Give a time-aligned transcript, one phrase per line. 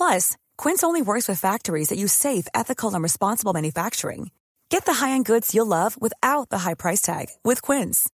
[0.00, 4.30] Plus, Quince only works with factories that use safe, ethical, and responsible manufacturing.
[4.70, 8.08] Get the high-end goods you'll love without the high price tag with Quince.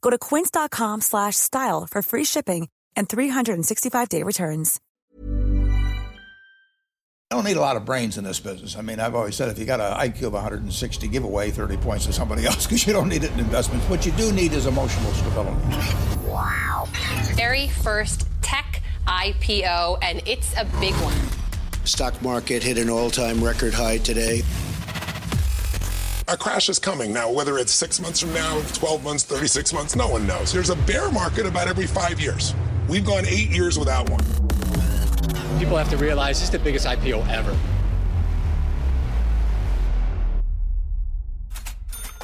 [0.00, 4.80] Go to quince.com slash style for free shipping and 365-day returns.
[7.32, 8.76] I don't need a lot of brains in this business.
[8.76, 11.78] I mean, I've always said if you got an IQ of 160, give away 30
[11.78, 13.88] points to somebody else because you don't need it in investments.
[13.88, 15.58] What you do need is emotional stability.
[16.28, 16.86] Wow.
[17.34, 21.14] Very first tech IPO, and it's a big one.
[21.84, 24.42] Stock market hit an all-time record high today.
[26.28, 27.12] A crash is coming.
[27.12, 30.52] Now, whether it's six months from now, 12 months, 36 months, no one knows.
[30.52, 32.54] There's a bear market about every five years.
[32.88, 34.24] We've gone eight years without one.
[35.58, 37.54] People have to realize this is the biggest IPO ever.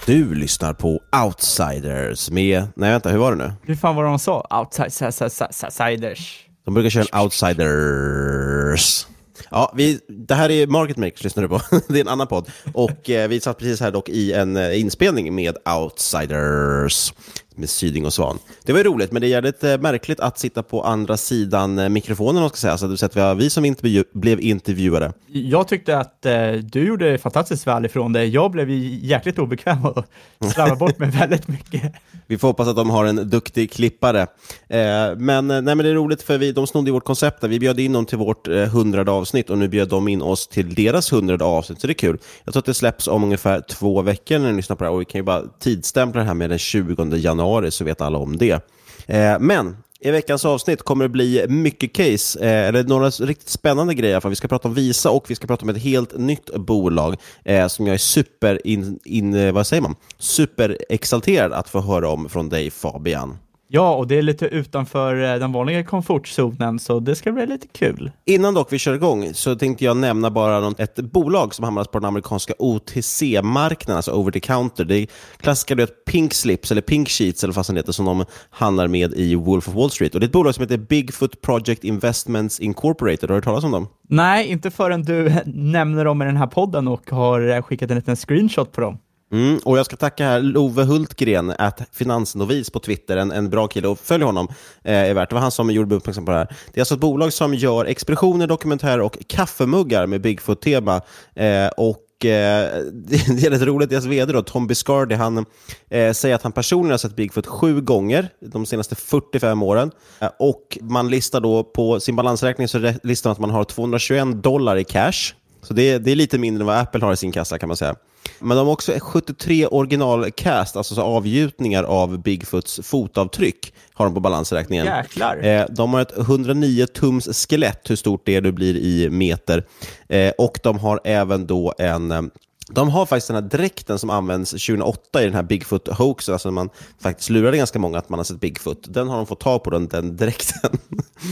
[0.06, 3.52] Du lyssnar på Outsiders med, nej vänta, hur var det nu?
[3.62, 4.46] Hur fan var det de sa?
[4.50, 6.49] Outsiders.
[6.70, 9.06] De brukar köra en Outsiders.
[9.50, 11.60] Ja, vi, det här är Market Makers, lyssnar du på.
[11.88, 12.50] det är en annan podd.
[12.72, 17.12] Och eh, vi satt precis här dock i en eh, inspelning med Outsiders
[17.60, 18.38] med Syding och Svan.
[18.64, 21.88] Det var roligt, men det är jävligt eh, märkligt att sitta på andra sidan eh,
[21.88, 22.78] mikrofonen, ska säga.
[22.78, 25.12] Så det att vi, var vi som intervju blev intervjuade.
[25.26, 28.28] Jag tyckte att eh, du gjorde fantastiskt väl ifrån dig.
[28.28, 30.04] Jag blev jäkligt obekväm och
[30.52, 31.92] slarvade bort mig väldigt mycket.
[32.26, 34.20] Vi får hoppas att de har en duktig klippare.
[34.68, 37.40] Eh, men, eh, nej, men det är roligt, för vi, de snodde vårt koncept.
[37.40, 37.48] Där.
[37.48, 40.48] Vi bjöd in dem till vårt eh, hundrade avsnitt och nu bjöd de in oss
[40.48, 42.18] till deras hundrade avsnitt, så det är kul.
[42.44, 44.94] Jag tror att det släpps om ungefär två veckor när ni lyssnar på det här
[44.94, 48.00] och vi kan ju bara tidstämpla det här med den 20 januari januari så vet
[48.00, 48.62] alla om det.
[49.06, 53.94] Eh, men i veckans avsnitt kommer det bli mycket case, eh, eller några riktigt spännande
[53.94, 54.20] grejer.
[54.20, 57.16] För vi ska prata om Visa och vi ska prata om ett helt nytt bolag
[57.44, 59.96] eh, som jag är super, in, in, eh, vad säger man?
[60.18, 63.38] superexalterad att få höra om från dig Fabian.
[63.72, 67.66] Ja, och det är lite utanför eh, den vanliga komfortzonen, så det ska bli lite
[67.68, 68.10] kul.
[68.24, 71.98] Innan dock vi kör igång så tänkte jag nämna bara ett bolag som hamnat på
[71.98, 74.84] den amerikanska OTC-marknaden, alltså over the counter.
[74.84, 78.04] Det är klassiska du vet, pink slips, eller pink sheets, eller vad det heter, som
[78.04, 80.14] de handlar med i Wolf of Wall Street.
[80.14, 83.22] Och Det är ett bolag som heter Bigfoot Project Investments Incorporated.
[83.22, 83.88] Har du hört talas om dem?
[84.08, 88.16] Nej, inte förrän du nämner dem i den här podden och har skickat en liten
[88.16, 88.98] screenshot på dem.
[89.32, 93.66] Mm, och jag ska tacka här Love Hultgren, att finansnovis på Twitter, en, en bra
[93.66, 94.48] kille, och följ honom.
[94.84, 95.28] Eh, är värt.
[95.28, 96.56] Det var han som gjorde uppmärksam på det här.
[96.72, 101.00] Det är alltså ett bolag som gör expeditioner, dokumentärer och kaffemuggar med Bigfoot-tema.
[101.34, 105.46] Eh, och eh, det är rätt roligt, deras vd då, Tom Biscardi, han
[105.88, 109.90] eh, säger att han personligen har sett Bigfoot sju gånger de senaste 45 åren.
[110.20, 114.42] Eh, och man listar då på sin balansräkning så listar man att man har 221
[114.42, 115.34] dollar i cash.
[115.62, 117.76] Så det, det är lite mindre än vad Apple har i sin kassa kan man
[117.76, 117.94] säga.
[118.38, 124.20] Men de har också 73 originalcast, alltså så avgjutningar av Bigfoots fotavtryck, har de på
[124.20, 124.86] balansräkningen.
[124.86, 125.46] Jäklar.
[125.46, 129.64] Eh, de har ett 109 tums skelett, hur stort det är det blir i meter.
[130.08, 132.30] Eh, och de har även då en
[132.74, 136.50] De har faktiskt den här dräkten som används 2008 i den här Bigfoot hoaxen, alltså
[136.50, 136.70] man
[137.00, 138.84] faktiskt lurade ganska många att man har sett Bigfoot.
[138.88, 140.70] Den har de fått tag på, den, den dräkten.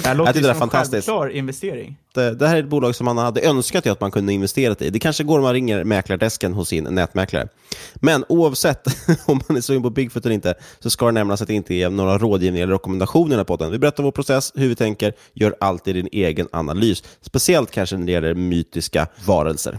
[0.03, 1.97] Det här låter ju som en självklar investering.
[2.15, 4.91] Det, det, här är ett bolag som man hade önskat att man kunde investera i.
[4.91, 7.49] Det kanske går om man ringer mäklardesken hos sin nätmäklare.
[7.95, 8.87] Men oavsett
[9.27, 11.75] om man är sugen på Bigfoot eller inte, så ska det nämnas att det inte
[11.75, 13.71] är några rådgivningar eller rekommendationer på den.
[13.71, 17.05] Vi berättar vår process, hur vi tänker, gör alltid din egen analys.
[17.21, 19.79] Speciellt kanske när det gäller mytiska varelser.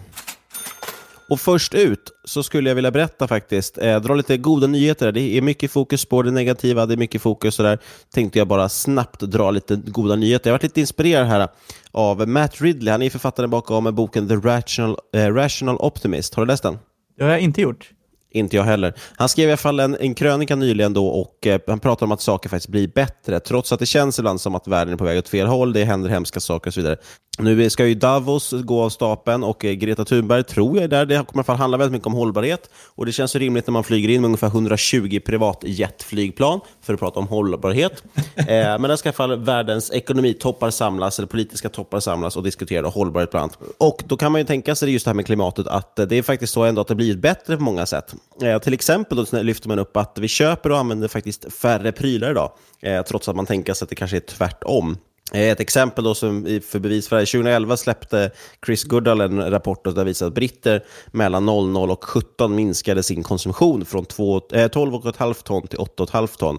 [1.29, 5.11] Och först ut så skulle jag vilja berätta faktiskt, eh, dra lite goda nyheter.
[5.11, 7.79] Det är mycket fokus på det negativa, det är mycket fokus så där.
[8.13, 10.49] Tänkte jag bara snabbt dra lite goda nyheter.
[10.49, 11.47] Jag har varit lite inspirerad här
[11.91, 12.91] av Matt Ridley.
[12.91, 16.33] Han är författaren bakom boken The Rational, eh, Rational Optimist.
[16.33, 16.77] Har du läst den?
[17.17, 17.89] Det har jag inte gjort.
[18.31, 18.93] Inte jag heller.
[19.17, 22.11] Han skrev i alla fall en, en krönika nyligen då och eh, han pratar om
[22.11, 25.03] att saker faktiskt blir bättre, trots att det känns ibland som att världen är på
[25.03, 26.97] väg åt fel håll, det händer hemska saker och så vidare.
[27.41, 31.05] Nu ska ju Davos gå av stapeln och eh, Greta Thunberg tror jag är där.
[31.05, 33.67] Det kommer i alla fall handla väldigt mycket om hållbarhet och det känns så rimligt
[33.67, 38.03] när man flyger in med ungefär 120 privatjetflygplan för att prata om hållbarhet.
[38.35, 42.43] eh, men där ska i alla fall världens ekonomitoppar samlas, eller politiska toppar samlas och
[42.43, 43.57] diskutera hållbarhet bland annat.
[43.77, 46.15] Och då kan man ju tänka sig just det här med klimatet, att eh, det
[46.15, 48.15] är faktiskt så ändå att det blir bättre på många sätt.
[48.41, 52.31] Eh, till exempel då lyfter man upp att vi köper och använder faktiskt färre prylar
[52.31, 52.51] idag,
[52.81, 54.97] eh, trots att man tänker sig att det kanske är tvärtom.
[55.33, 58.31] Eh, ett exempel då som för bevis för det här, 2011 släppte
[58.65, 63.85] Chris Goodall en rapport där visar att britter mellan 00 och 17 minskade sin konsumtion
[63.85, 66.57] från 12,5 eh, ton till 8,5 ton.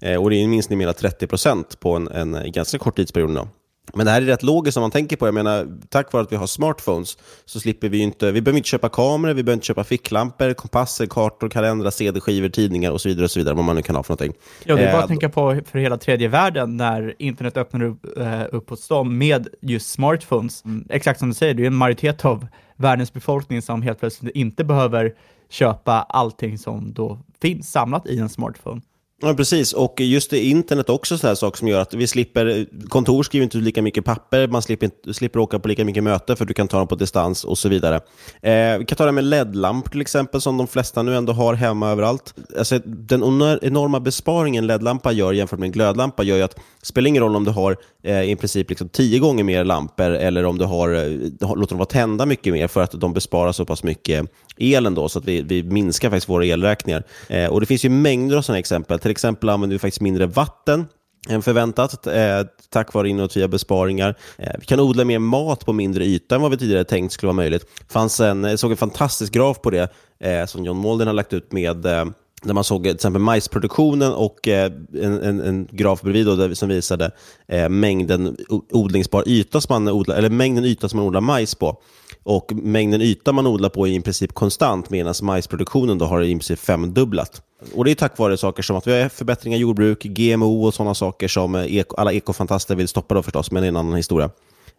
[0.00, 2.96] Eh, och det är en minskning med hela 30 procent på en, en ganska kort
[2.96, 3.34] tidsperiod.
[3.34, 3.48] Då.
[3.94, 6.32] Men det här är rätt logiskt om man tänker på Jag menar, tack vare att
[6.32, 9.66] vi har smartphones så slipper vi inte, vi behöver inte köpa kameror, vi behöver inte
[9.66, 13.76] köpa ficklampor, kompasser, kartor, kalendrar, CD-skivor, tidningar och så vidare, och så vidare, vad man
[13.76, 14.32] nu kan ha för någonting.
[14.64, 17.82] Ja, det är bara att eh, tänka på för hela tredje världen när internet öppnar
[17.82, 20.64] upp, eh, upp hos dem med just smartphones.
[20.64, 22.46] Mm, exakt som du säger, det är en majoritet av
[22.76, 25.14] världens befolkning som helt plötsligt inte behöver
[25.50, 28.80] köpa allting som då finns samlat i en smartphone.
[29.22, 29.72] Ja, precis.
[29.72, 33.58] Och just det, internet också sådana saker som gör att vi slipper, kontor skriver inte
[33.58, 36.78] lika mycket papper, man slipper, slipper åka på lika mycket möten för du kan ta
[36.78, 37.96] dem på distans och så vidare.
[38.42, 41.54] Eh, vi kan ta det med LED-lampor till exempel, som de flesta nu ändå har
[41.54, 42.34] hemma överallt.
[42.58, 43.22] Alltså, den
[43.62, 47.36] enorma besparingen LED-lampa gör jämfört med en glödlampa gör ju att det spelar ingen roll
[47.36, 50.94] om du har eh, i princip liksom tio gånger mer lampor eller om du har,
[50.94, 54.26] eh, låter dem vara tända mycket mer för att de besparar så pass mycket
[54.56, 57.02] el ändå, så att vi, vi minskar faktiskt våra elräkningar.
[57.28, 58.98] Eh, och Det finns ju mängder av sådana exempel.
[59.10, 60.86] Till exempel använder vi faktiskt mindre vatten
[61.28, 64.14] än förväntat eh, tack vare innovativa besparingar.
[64.38, 67.28] Eh, vi kan odla mer mat på mindre yta än vad vi tidigare tänkt skulle
[67.28, 67.66] vara möjligt.
[67.88, 71.32] Fanns en, jag såg en fantastisk graf på det eh, som John Molden har lagt
[71.32, 72.04] ut med eh,
[72.42, 74.72] där man såg till exempel majsproduktionen och eh,
[75.02, 77.10] en, en, en, graf bredvid då, där, som visade
[77.48, 78.36] eh, mängden
[78.70, 81.82] odlingsbar yta som man odlar, eller mängden yta som man odlar majs på.
[82.22, 86.34] Och mängden yta man odlar på är i princip konstant medan majsproduktionen då har i
[86.34, 87.42] princip femdubblat.
[87.74, 90.74] Och det är tack vare saker som att vi har förbättringar i jordbruk, GMO och
[90.74, 93.94] sådana saker som eh, alla ekofantaster vill stoppa då förstås, men det är en annan
[93.94, 94.30] historia.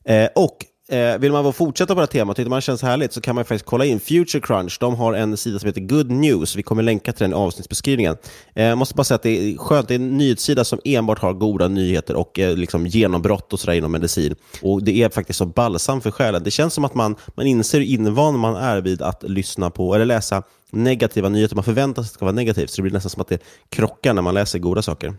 [0.06, 3.14] Eh, och Eh, vill man fortsätta på det här temat, tycker man det känns härligt,
[3.14, 4.78] så kan man faktiskt kolla in Future Crunch.
[4.80, 6.56] De har en sida som heter Good News.
[6.56, 8.18] Vi kommer länka till den i avsnittsbeskrivningen.
[8.56, 9.88] Eh, jag måste bara säga att det är skönt.
[9.88, 13.74] Det är en nyhetssida som enbart har goda nyheter och eh, liksom genombrott och sådär
[13.74, 14.36] inom medicin.
[14.62, 16.44] Och Det är faktiskt så balsam för själen.
[16.44, 19.96] Det känns som att man, man inser hur invan man är vid att lyssna på
[19.96, 21.56] eller läsa negativa nyheter.
[21.56, 23.44] Man förväntar sig att det ska vara negativt, så det blir nästan som att det
[23.70, 25.14] krockar när man läser goda saker.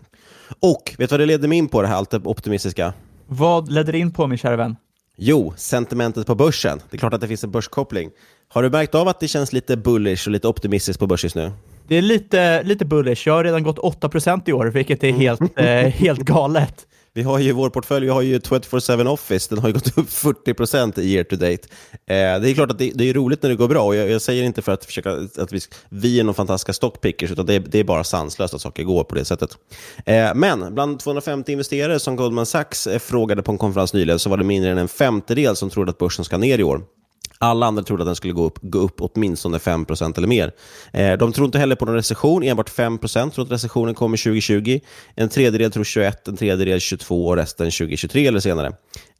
[0.60, 2.92] Och vet du vad det leder mig in på, det här allt det optimistiska?
[3.26, 4.76] Vad ledde det in på, min kära vän?
[5.16, 6.80] Jo, sentimentet på börsen.
[6.90, 8.10] Det är klart att det finns en börskoppling.
[8.48, 11.36] Har du märkt av att det känns lite bullish och lite optimistiskt på börsen just
[11.36, 11.52] nu?
[11.88, 13.26] Det är lite, lite bullish.
[13.26, 16.86] Jag har redan gått 8% i år, vilket är helt, eh, helt galet.
[17.14, 20.08] Vi har ju vår portfölj, vi har ju 24-7 Office, den har ju gått upp
[20.08, 21.68] 40% year to date.
[21.92, 24.10] Eh, det är klart att det, det, är roligt när det går bra och jag,
[24.10, 27.58] jag, säger inte för att försöka att vi, vi är någon fantastiska stockpickers, utan det,
[27.58, 29.50] det, är bara sanslöst att saker går på det sättet.
[30.06, 34.30] Eh, men bland 250 investerare som Goldman Sachs eh, frågade på en konferens nyligen så
[34.30, 36.82] var det mindre än en femtedel som trodde att börsen ska ner i år.
[37.42, 40.52] Alla andra trodde att den skulle gå upp, gå upp åtminstone 5% eller mer.
[40.92, 42.42] Eh, de tror inte heller på någon recession.
[42.42, 44.80] Enbart 5% tror att recessionen kommer 2020.
[45.14, 48.72] En tredjedel tror 21, en tredjedel 22 och resten 2023 eller senare.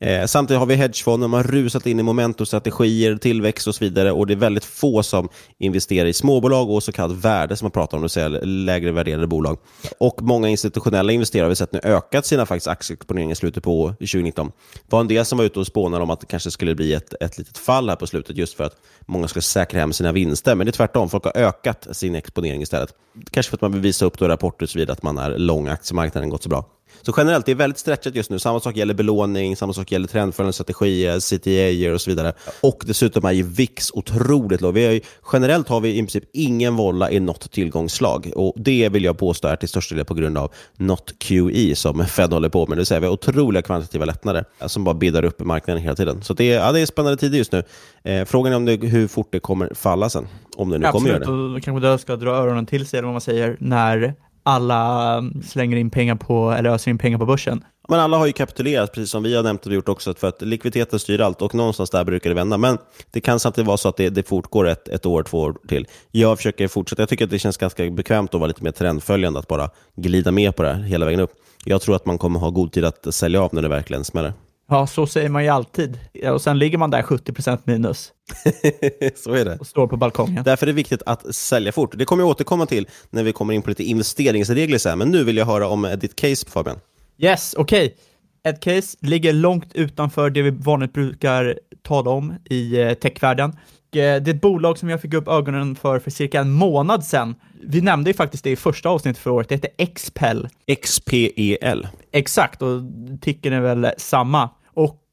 [0.03, 4.13] Eh, samtidigt har vi hedgefonder, man har rusat in i momentumstrategier, tillväxt och så vidare
[4.13, 5.29] och det är väldigt få som
[5.59, 8.93] investerar i småbolag och så kallat värde som man pratar om, det vill säga lägre
[8.93, 9.59] värderade bolag.
[9.99, 14.53] Och många institutionella investerare har vi sett nu ökat sina faktiskt i slutet på 2019.
[14.75, 16.95] Det var en del som var ute och spånade om att det kanske skulle bli
[16.95, 20.13] ett, ett litet fall här på slutet just för att många skulle säkra hem sina
[20.13, 20.55] vinster.
[20.55, 22.95] Men det är tvärtom, folk har ökat sin exponering istället.
[23.31, 25.39] Kanske för att man vill visa upp då rapporter och så vidare att man är
[25.39, 26.65] lång aktiemarknaden gått så bra.
[27.03, 28.39] Så generellt, det är väldigt stretchat just nu.
[28.39, 32.33] Samma sak gäller belåning, samma sak gäller trendföljande strategier, CTA och så vidare.
[32.61, 34.75] Och dessutom är ju VIX otroligt låg.
[34.75, 35.01] Vi har ju,
[35.33, 38.33] generellt har vi i princip ingen volla i något tillgångsslag.
[38.37, 42.07] Och det vill jag påstå är till största del på grund av not QE som
[42.07, 42.77] Fed håller på med.
[42.77, 46.23] Det vill säga vi har otroliga kvantitativa lättnader som bara bidrar upp marknaden hela tiden.
[46.23, 47.63] Så det är, ja, det är spännande tider just nu.
[48.05, 50.27] Eh, frågan är om det, hur fort det kommer falla sen.
[50.57, 51.57] Om det nu Absolut, kommer göra det.
[51.57, 55.43] och kanske det ska dra öronen till sig, eller vad man säger, när alla um,
[55.43, 57.65] slänger in pengar på, eller öser in pengar på börsen.
[57.89, 60.43] Men alla har ju kapitulerat, precis som vi har nämnt och gjort också, för att
[60.43, 62.59] likviditeten styr allt och någonstans där brukar det vända.
[62.59, 62.79] Men
[63.11, 65.87] det kan samtidigt vara så att det, det fortgår ett, ett år, två år till.
[66.11, 67.03] Jag försöker fortsätta.
[67.03, 70.33] Jag tycker att det känns ganska bekvämt att vara lite mer trendföljande, att bara glida
[70.33, 71.33] med på det här hela vägen upp.
[71.65, 74.33] Jag tror att man kommer ha god tid att sälja av när det verkligen smäller.
[74.73, 75.99] Ja, så säger man ju alltid.
[76.33, 78.13] Och sen ligger man där 70% minus
[79.17, 79.57] så är det.
[79.61, 80.45] och står på balkongen.
[80.45, 81.99] Därför är det viktigt att sälja fort.
[81.99, 84.99] Det kommer jag återkomma till när vi kommer in på lite investeringsregler sen.
[84.99, 86.77] Men nu vill jag höra om ditt case, Fabian.
[87.19, 87.97] Yes, okej.
[88.45, 93.51] Ett case ligger långt utanför det vi vanligt brukar tala om i eh, techvärlden.
[93.51, 93.57] Eh,
[93.93, 97.35] Det är ett bolag som jag fick upp ögonen för för cirka en månad sedan.
[97.63, 99.49] Vi nämnde ju faktiskt det i första avsnittet för året.
[99.49, 100.49] Det heter Xpel.
[100.83, 101.87] XPEL.
[102.13, 102.81] Exakt, och
[103.21, 104.51] ticken är väl samma.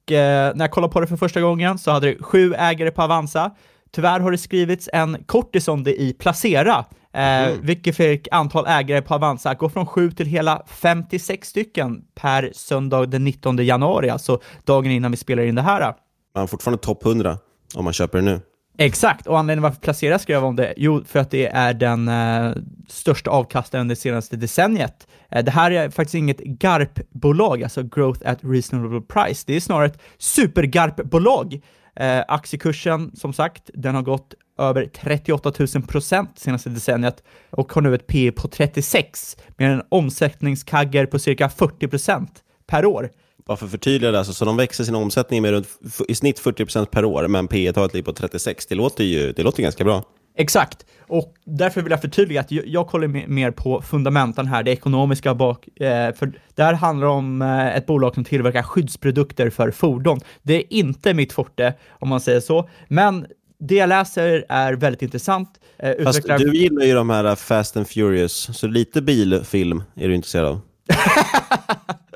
[0.09, 2.91] Och eh, när jag kollade på det för första gången så hade det sju ägare
[2.91, 3.51] på Avanza.
[3.91, 9.01] Tyvärr har det skrivits en kortis om det i Placera, eh, vilket fick antal ägare
[9.01, 14.39] på Avanza gå från sju till hela 56 stycken per söndag den 19 januari, alltså
[14.65, 15.81] dagen innan vi spelar in det här.
[15.81, 15.93] Man
[16.41, 17.37] har fortfarande topp 100
[17.75, 18.41] om man köper det nu.
[18.81, 22.51] Exakt, och anledningen varför Placera skrev om det, jo, för att det är den eh,
[22.87, 25.07] största avkastaren det senaste decenniet.
[25.29, 29.43] Eh, det här är faktiskt inget GARP-bolag, alltså Growth at Reasonable Price.
[29.47, 31.61] Det är snarare ett super-GARP-bolag.
[31.95, 37.81] Eh, aktiekursen, som sagt, den har gått över 38 000 procent senaste decenniet och har
[37.81, 43.09] nu ett P på 36 med en omsättningskagger på cirka 40 procent per år.
[43.45, 45.67] Bara för att förtydliga det, alltså, så de växer sin omsättning med runt,
[46.07, 48.65] i snitt 40% per år, men P talet ligger på 36.
[48.65, 50.03] Det låter ju det låter ganska bra.
[50.37, 54.63] Exakt, och därför vill jag förtydliga att jag, jag kollar me- mer på fundamenten här,
[54.63, 59.49] det ekonomiska bak, eh, för det här handlar om eh, ett bolag som tillverkar skyddsprodukter
[59.49, 60.19] för fordon.
[60.41, 63.25] Det är inte mitt forte, om man säger så, men
[63.59, 65.49] det jag läser är väldigt intressant.
[65.79, 70.07] Eh, Fast utvecklar- du gillar ju de här Fast and Furious, så lite bilfilm är
[70.07, 70.61] du intresserad av.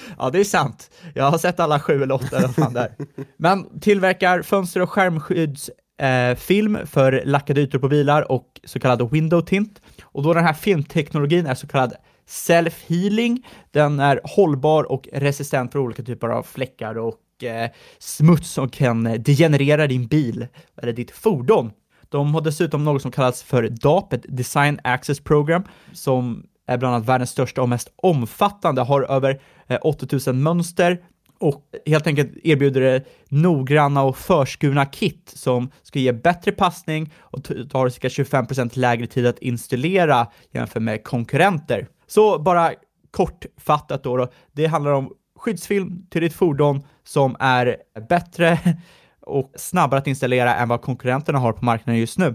[0.18, 0.90] Ja, det är sant.
[1.14, 2.92] Jag har sett alla sju eller åtta eller fan där.
[3.36, 9.40] Men tillverkar fönster och skärmskyddsfilm eh, för lackade ytor på bilar och så kallad window
[9.40, 9.80] tint.
[10.02, 11.94] Och då den här filmteknologin är så kallad
[12.28, 18.68] self-healing, den är hållbar och resistent för olika typer av fläckar och eh, smuts som
[18.68, 21.70] kan degenerera din bil eller ditt fordon.
[22.08, 26.94] De har dessutom något som kallas för DAP, ett Design Access Program, som är bland
[26.94, 31.02] annat världens största och mest omfattande, har över eh, 8000 mönster
[31.38, 37.44] och helt enkelt erbjuder det noggranna och förskurna kit som ska ge bättre passning och
[37.44, 41.88] tar cirka 25% lägre tid att installera jämfört med konkurrenter.
[42.06, 42.72] Så bara
[43.10, 47.76] kortfattat då, då det handlar om skyddsfilm till ditt fordon som är
[48.08, 48.58] bättre
[49.20, 52.34] och snabbare att installera än vad konkurrenterna har på marknaden just nu.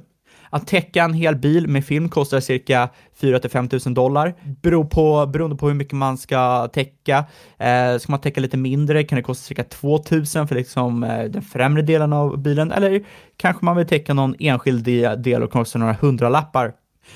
[0.53, 4.33] Att täcka en hel bil med film kostar cirka 4 5 000 dollar.
[4.61, 7.25] Beror på, beroende på hur mycket man ska täcka.
[7.57, 11.23] Eh, ska man täcka lite mindre kan det kosta cirka 2 000 för liksom, eh,
[11.23, 12.71] den främre delen av bilen.
[12.71, 13.03] Eller
[13.37, 14.85] kanske man vill täcka någon enskild
[15.23, 16.73] del och kostar några hundralappar.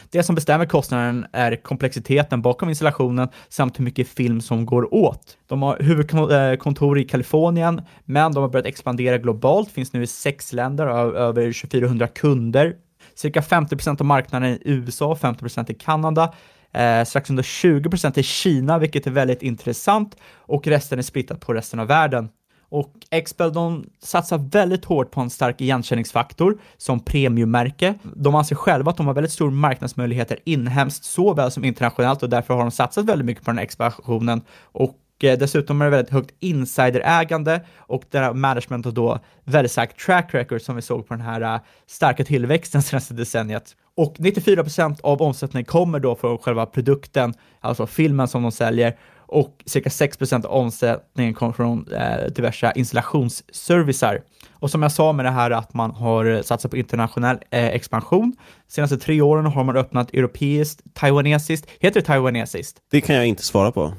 [0.10, 5.38] Det som bestämmer kostnaden är komplexiteten bakom installationen samt hur mycket film som går åt.
[5.48, 10.08] De har huvudkontor eh, i Kalifornien, men de har börjat expandera globalt, finns nu i
[10.08, 12.76] sex länder och har över 2400 kunder.
[13.16, 16.34] Cirka 50% av marknaden i USA, 50% i Kanada,
[16.72, 21.54] eh, strax under 20% i Kina, vilket är väldigt intressant, och resten är splittat på
[21.54, 22.30] resten av världen.
[22.70, 27.94] Och Expel de satsar väldigt hårt på en stark igenkänningsfaktor som premiummärke.
[28.16, 32.54] De anser själva att de har väldigt stor marknadsmöjligheter inhemskt såväl som internationellt och därför
[32.54, 34.42] har de satsat väldigt mycket på den här expansionen.
[34.62, 40.00] Och Eh, dessutom är det väldigt högt insiderägande och där har managementet då väldigt starkt
[40.00, 43.76] track record som vi såg på den här eh, starka tillväxten senaste decenniet.
[43.98, 49.64] Och 94% av omsättningen kommer då från själva produkten, alltså filmen som de säljer och
[49.66, 54.22] cirka 6% av omsättningen kommer från eh, diverse installationsservicer.
[54.54, 57.66] Och som jag sa med det här att man har eh, satsat på internationell eh,
[57.66, 58.36] expansion.
[58.68, 62.78] Senaste tre åren har man öppnat europeiskt, taiwanesiskt, heter det taiwanesiskt?
[62.92, 63.94] Det kan jag inte svara på.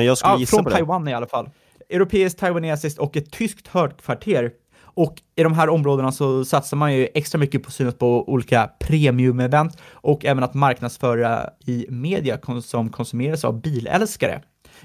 [0.00, 0.76] Men jag skulle Ja, gissa från på det.
[0.76, 1.50] Taiwan i alla fall.
[1.90, 4.50] Europeiskt, taiwanesiskt och ett tyskt högkvarter.
[4.82, 8.70] Och i de här områdena så satsar man ju extra mycket på synet på olika
[8.80, 14.40] premium-event och även att marknadsföra i media som konsumeras av bilälskare.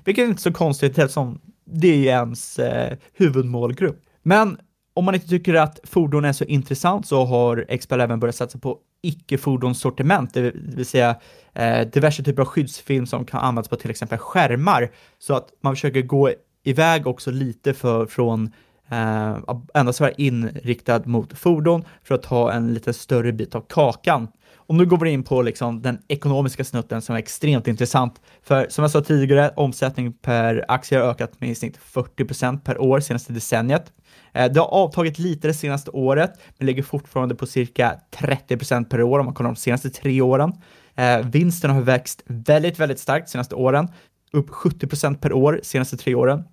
[0.06, 4.02] vilket är inte så konstigt eftersom det är ens eh, huvudmålgrupp.
[4.24, 4.58] Men
[4.94, 8.60] om man inte tycker att fordon är så intressant så har Expel även börjat satsa
[8.60, 11.16] på icke-fordonssortiment, det vill säga
[11.54, 15.76] eh, diverse typer av skyddsfilm som kan användas på till exempel skärmar, så att man
[15.76, 16.32] försöker gå
[16.64, 18.52] iväg också lite för, från
[18.90, 19.38] eh,
[19.74, 24.28] endast vara inriktad mot fordon för att ta en lite större bit av kakan.
[24.68, 28.22] Och nu går vi in på liksom den ekonomiska snutten som är extremt intressant.
[28.44, 32.82] För som jag sa tidigare, omsättning per aktie har ökat med i snitt 40% per
[32.82, 33.94] år senaste decenniet.
[34.34, 39.02] Eh, det har avtagit lite det senaste året, men ligger fortfarande på cirka 30% per
[39.02, 40.54] år om man kollar de senaste tre åren.
[40.96, 43.88] Eh, vinsten har växt väldigt, väldigt starkt de senaste åren,
[44.34, 46.44] upp 70% per år senaste tre åren.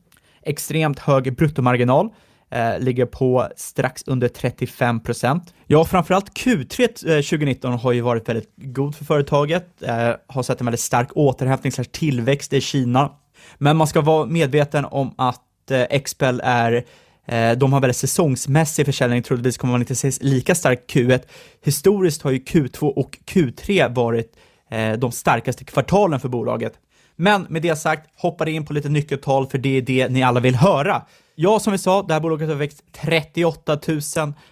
[0.42, 2.10] Extremt hög bruttomarginal,
[2.52, 5.54] eh, ligger på strax under 35 procent.
[5.66, 6.86] Ja, framförallt Q3
[7.22, 11.08] 2019 eh, har ju varit väldigt god för företaget, eh, har sett en väldigt stark
[11.14, 13.10] återhämtning tillväxt i Kina.
[13.58, 16.84] Men man ska vara medveten om att eh, Expel är
[17.26, 21.22] eh, de har väldigt säsongsmässig försäljning, troligtvis kommer man inte se lika stark Q1.
[21.64, 24.36] Historiskt har ju Q2 och Q3 varit
[24.70, 26.72] eh, de starkaste kvartalen för bolaget.
[27.16, 30.40] Men med det sagt, hoppar in på lite nyckeltal för det är det ni alla
[30.40, 31.02] vill höra.
[31.42, 34.00] Ja, som vi sa, det här bolaget har växt 38 000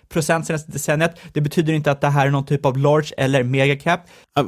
[0.09, 1.17] procent senaste decenniet.
[1.33, 4.01] Det betyder inte att det här är någon typ av large eller megacap.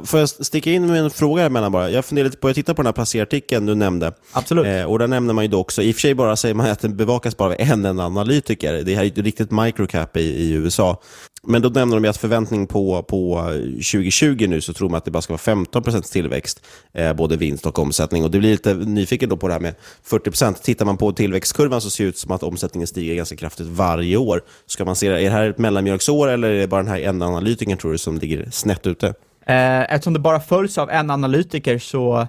[0.05, 1.89] Får jag sticka in med en fråga emellan bara?
[1.89, 4.13] Jag funderar lite på, jag tittar på den här placerartikeln du nämnde.
[4.31, 4.65] Absolut.
[4.65, 6.69] Eh, och där nämner man ju då också, i och för sig bara säger man
[6.69, 8.73] att den bevakas bara av en enda analytiker.
[8.73, 11.01] Det här är ju riktigt microcap i, i USA.
[11.47, 13.41] Men då nämner de att förväntning på, på
[13.73, 17.65] 2020 nu så tror man att det bara ska vara 15% tillväxt, eh, både vinst
[17.65, 18.23] och omsättning.
[18.23, 19.75] Och det blir lite nyfiken då på det här med
[20.09, 23.67] 40% Tittar man på tillväxtkurvan så ser det ut som att omsättningen stiger ganska kraftigt
[23.67, 24.41] varje år.
[24.65, 27.01] Ska man se det, är det här ett mellanmjölksår eller är det bara den här
[27.01, 29.07] enda analytikern tror du som ligger snett ute?
[29.45, 32.27] Eh, eftersom det bara följs av en analytiker så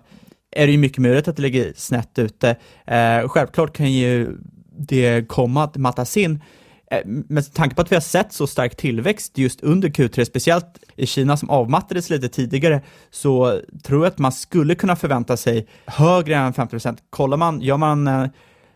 [0.51, 2.57] är det ju mycket möjligt att det ligger snett ute.
[2.87, 4.37] Eh, självklart kan ju
[4.79, 6.43] det komma att mattas in,
[6.91, 10.67] eh, med tanke på att vi har sett så stark tillväxt just under Q3, speciellt
[10.97, 12.81] i Kina som avmattades lite tidigare,
[13.11, 17.77] så tror jag att man skulle kunna förvänta sig högre än 50% Kollar man, gör
[17.77, 18.31] man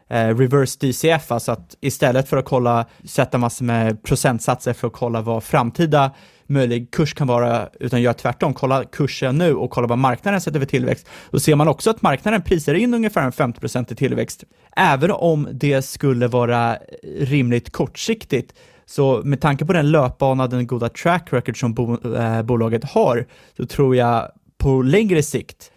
[0.08, 4.92] eh, reverse DCF, alltså att istället för att kolla, sätta massor med procentsatser för att
[4.92, 6.10] kolla vad framtida
[6.49, 10.58] möjlig kurs kan vara, utan gör tvärtom, kolla kursen nu och kolla vad marknaden sätter
[10.58, 11.08] för tillväxt.
[11.30, 14.44] Då ser man också att marknaden prisar in ungefär en 50 i tillväxt.
[14.76, 16.78] Även om det skulle vara
[17.21, 18.54] rimligt kortsiktigt,
[18.86, 23.26] så med tanke på den löpbana, den goda track record som bo, eh, bolaget har,
[23.56, 25.73] så tror jag på längre sikt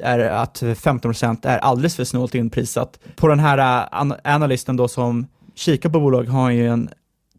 [0.00, 2.98] är, att 15% är alldeles för snålt inprisat.
[3.16, 6.90] På den här äh, analysten då som kikar på bolaget har ju en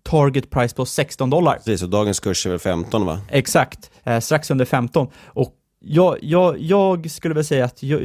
[0.03, 1.55] target price på 16 dollar.
[1.55, 3.19] Precis, och dagens kurs är väl 15 va?
[3.29, 5.07] Exakt, eh, strax under 15.
[5.25, 8.01] Och jag, jag, jag skulle väl säga att jag,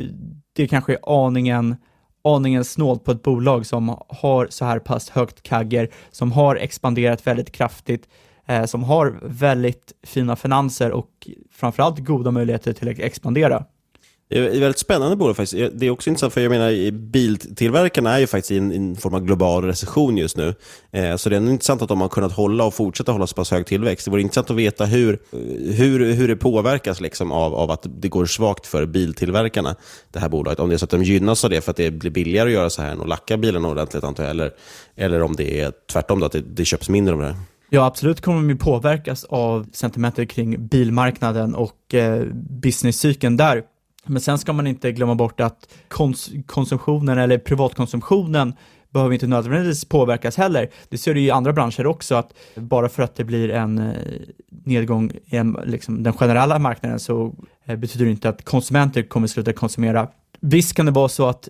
[0.57, 1.77] det kanske är aningen
[2.25, 7.27] aningen snålt på ett bolag som har så här pass högt kagger, som har expanderat
[7.27, 8.09] väldigt kraftigt,
[8.47, 13.65] eh, som har väldigt fina finanser och framförallt goda möjligheter till att expandera.
[14.31, 15.63] Eh, det är väldigt spännande bolag faktiskt.
[15.63, 18.97] Eh, det är också intressant för jag menar biltillverkarna är ju faktiskt i en, en
[18.97, 20.55] form av global recession just nu.
[20.91, 23.51] Eh, så det är intressant att de har kunnat hålla och fortsätta hålla så pass
[23.51, 24.05] hög tillväxt.
[24.05, 25.19] Det vore intressant att veta hur,
[25.73, 29.77] hur, hur det påverkas liksom av, av att det går svagt för biltillverkarna,
[30.13, 30.61] det här bolaget.
[30.61, 32.55] Om det är så att de gynnas av det för att det blir billigare att
[32.55, 34.31] göra så här än att lacka bilen ordentligt antar jag.
[34.31, 34.51] Eller,
[34.97, 37.37] eller om det är tvärtom, då, att det, det köps mindre av det här.
[37.71, 43.63] Ja, absolut kommer de ju påverkas av sentimentet kring bilmarknaden och eh, businesscykeln där.
[44.09, 48.53] Men sen ska man inte glömma bort att kons konsumtionen eller privatkonsumtionen
[48.91, 50.71] behöver inte nödvändigtvis påverkas heller.
[50.89, 53.95] Det ser du i andra branscher också, att bara för att det blir en eh,
[54.65, 59.27] nedgång i en, liksom, den generella marknaden så eh, betyder det inte att konsumenter kommer
[59.27, 60.09] sluta konsumera.
[60.41, 61.49] Visst kan det vara så att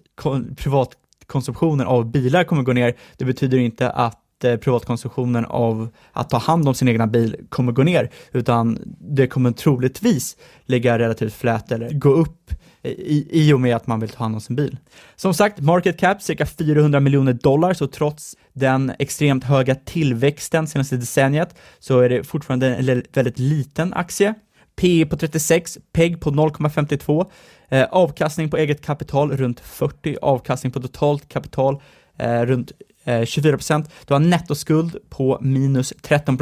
[0.56, 2.94] privatkonsumtionen av bilar kommer gå ner.
[3.16, 7.72] Det betyder inte att Eh, privatkonsumtionen av att ta hand om sin egna bil kommer
[7.72, 12.51] gå ner, utan det kommer troligtvis ligga relativt flät eller gå upp
[12.83, 14.77] i, i och med att man vill ta hand om sin bil.
[15.16, 20.96] Som sagt, market cap cirka 400 miljoner dollar, så trots den extremt höga tillväxten senaste
[20.96, 24.35] decenniet så är det fortfarande en väldigt liten aktie.
[24.77, 27.31] P på 36, PEG på 0,52,
[27.68, 31.83] eh, avkastning på eget kapital runt 40, avkastning på totalt kapital
[32.18, 32.72] eh, runt
[33.04, 33.90] eh, 24 procent.
[34.07, 36.38] Du har nettoskuld på minus 13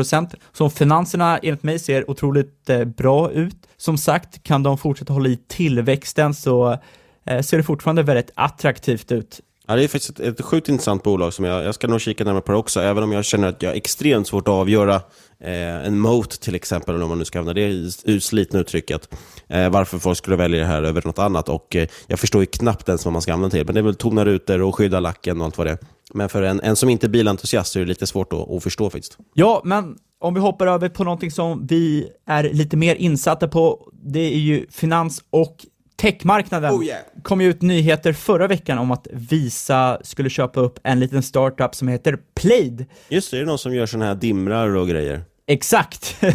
[0.53, 3.57] Så finanserna enligt mig ser otroligt eh, bra ut.
[3.77, 6.79] Som sagt, kan de fortsätta hålla i tillväxten så
[7.27, 9.41] eh, ser det fortfarande väldigt attraktivt ut.
[9.69, 12.25] Ja, det är faktiskt ett, ett sjukt intressant bolag som jag, jag ska nog kika
[12.25, 14.95] närmare på det också, även om jag känner att jag har extremt svårt att avgöra
[15.41, 19.09] eh, en moat till exempel, om man nu ska använda det utslitna uttrycket,
[19.49, 21.49] eh, varför folk skulle välja det här över något annat.
[21.49, 23.83] Och eh, Jag förstår ju knappt ens vad man ska använda till, men det är
[23.83, 25.79] väl tona rutor och skydda lacken och allt vad det är.
[26.15, 28.91] Men för en, en som inte är bilentusiast är det lite svårt att, att förstå
[28.91, 29.19] faktiskt.
[29.35, 33.93] Ja, men om vi hoppar över på någonting som vi är lite mer insatta på,
[33.93, 35.57] det är ju finans och
[35.97, 36.75] techmarknaden.
[36.75, 37.01] Oh yeah.
[37.23, 41.75] kom ju ut nyheter förra veckan om att Visa skulle köpa upp en liten startup
[41.75, 42.87] som heter Plaid.
[43.09, 45.25] Just det, det är någon som gör sådana här dimrar och grejer.
[45.49, 46.17] Exakt.
[46.21, 46.33] Nej,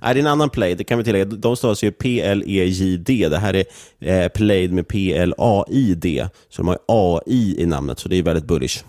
[0.00, 1.24] det är en annan Plaid, det kan vi tillägga.
[1.24, 3.28] De stavas ju P-L-E-J-D.
[3.28, 3.64] Det här är
[4.24, 6.28] eh, Plaid med P-L-A-I-D.
[6.48, 8.84] Så de har AI i namnet, så det är väldigt bullish.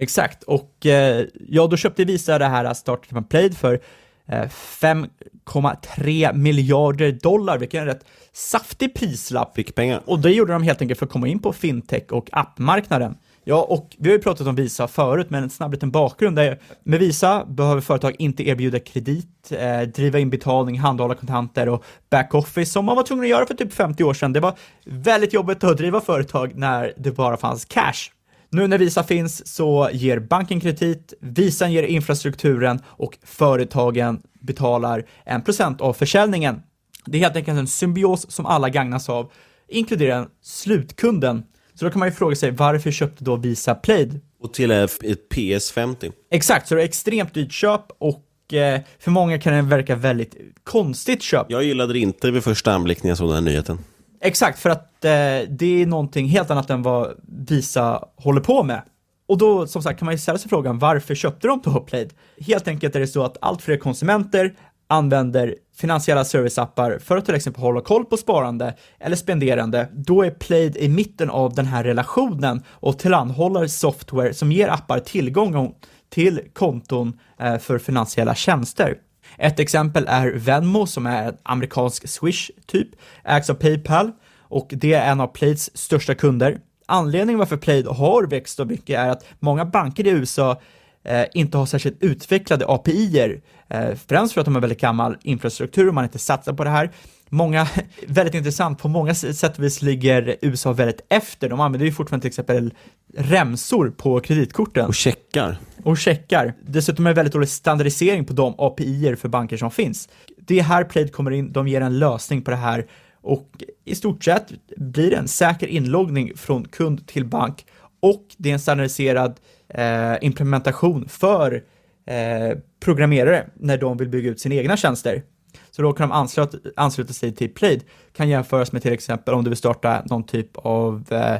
[0.00, 3.80] Exakt, och eh, ja, då köpte Visa det här startupen Plaid för
[4.28, 9.56] 5,3 miljarder dollar, vilket är en rätt saftig prislapp.
[9.56, 10.02] Fick pengar.
[10.06, 13.16] Och det gjorde de helt enkelt för att komma in på fintech och appmarknaden.
[13.44, 16.58] Ja, och vi har ju pratat om Visa förut, men en snabb liten bakgrund där
[16.82, 22.72] med Visa behöver företag inte erbjuda kredit, eh, driva in betalning, handhålla kontanter och backoffice
[22.72, 24.32] som man var tvungen att göra för typ 50 år sedan.
[24.32, 28.17] Det var väldigt jobbigt att driva företag när det bara fanns cash.
[28.50, 35.42] Nu när Visa finns så ger banken kredit, Visa ger infrastrukturen och företagen betalar en
[35.42, 36.62] procent av försäljningen.
[37.06, 39.32] Det är helt enkelt en symbios som alla gagnas av,
[39.68, 41.42] inkluderar slutkunden.
[41.74, 44.20] Så då kan man ju fråga sig varför köpte då Visa Plaid?
[44.40, 44.98] Och till ett
[45.34, 46.12] PS50.
[46.30, 50.36] Exakt, så det är extremt dyrt köp och eh, för många kan det verka väldigt
[50.64, 51.46] konstigt köp.
[51.48, 53.78] Jag gillade det inte vid första anblick när jag såg den här nyheten.
[54.20, 55.10] Exakt, för att eh,
[55.48, 57.14] det är någonting helt annat än vad
[57.48, 58.82] Visa håller på med.
[59.28, 62.12] Och då, som sagt, kan man ju ställa sig frågan, varför köpte de på Plaid?
[62.40, 64.54] Helt enkelt är det så att allt fler konsumenter
[64.86, 70.30] använder finansiella serviceappar för att till exempel hålla koll på sparande eller spenderande, då är
[70.30, 75.74] Plaid i mitten av den här relationen och tillhandahåller software som ger appar tillgång
[76.10, 78.96] till konton eh, för finansiella tjänster.
[79.38, 82.88] Ett exempel är Venmo som är en amerikansk Swish typ,
[83.24, 86.58] ägs av Paypal och det är en av Plaids största kunder.
[86.86, 90.60] Anledningen varför Plaid har växt så mycket är att många banker i USA
[91.04, 95.88] eh, inte har särskilt utvecklade API-er, eh, främst för att de har väldigt gammal infrastruktur
[95.88, 96.90] och man inte satsar på det här.
[97.28, 97.68] Många,
[98.06, 101.48] väldigt intressant, på många sätt och vis ligger USA väldigt efter.
[101.48, 102.74] De använder ju fortfarande till exempel
[103.16, 104.86] remsor på kreditkorten.
[104.86, 105.58] Och checkar.
[105.88, 106.54] Och checkar.
[106.62, 110.08] Dessutom är det väldigt dålig standardisering på de API-er för banker som finns.
[110.36, 112.86] Det är här Plaid kommer in, de ger en lösning på det här
[113.20, 113.48] och
[113.84, 117.66] i stort sett blir det en säker inloggning från kund till bank
[118.00, 121.64] och det är en standardiserad eh, implementation för
[122.06, 125.22] eh, programmerare när de vill bygga ut sina egna tjänster.
[125.70, 127.84] Så då kan de ansluta, ansluta sig till Plaid,
[128.16, 131.34] kan jämföras med till exempel om du vill starta någon typ av eh,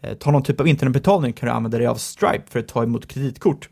[0.00, 2.82] eh, ta någon typ av internetbetalning kan du använda dig av Stripe för att ta
[2.82, 3.68] emot kreditkort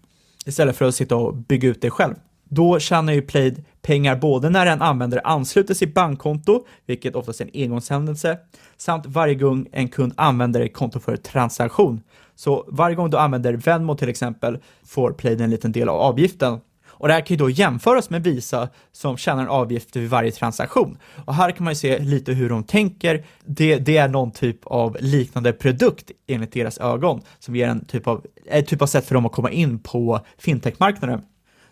[0.46, 2.14] istället för att sitta och bygga ut det själv.
[2.48, 7.44] Då tjänar ju Plaid pengar både när en användare ansluter sitt bankkonto, vilket oftast är
[7.44, 8.38] en engångshändelse,
[8.76, 12.00] samt varje gång en kund använder ett konto för transaktion.
[12.35, 16.61] Så varje gång du använder Venmo till exempel får Plaid en liten del av avgiften.
[17.02, 20.30] Och det här kan ju då jämföras med Visa som tjänar en avgift vid varje
[20.30, 20.98] transaktion.
[21.24, 23.24] Och här kan man ju se lite hur de tänker.
[23.44, 28.06] Det, det är någon typ av liknande produkt enligt deras ögon som ger en typ
[28.06, 31.22] av, ett typ av sätt för dem att komma in på fintechmarknaden.